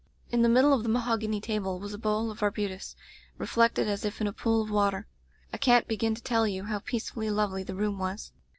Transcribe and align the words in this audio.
In 0.31 0.41
the 0.41 0.49
middle 0.49 0.73
of 0.73 0.81
the 0.81 0.89
mahogany 0.89 1.39
table 1.39 1.77
was 1.79 1.93
a 1.93 1.97
bowl 1.99 2.31
of 2.31 2.41
arbutus, 2.41 2.95
reflected 3.37 3.87
as 3.87 4.03
if 4.03 4.19
in 4.19 4.25
a 4.25 4.33
pool 4.33 4.63
of 4.63 4.71
water. 4.71 5.05
I 5.53 5.57
can't 5.57 5.87
begin 5.87 6.15
to 6.15 6.23
tell 6.23 6.47
you 6.47 6.63
how 6.63 6.79
peace 6.79 7.11
fully 7.11 7.29
lovely 7.29 7.61
the 7.61 7.75
room 7.75 7.99
was. 7.99 8.31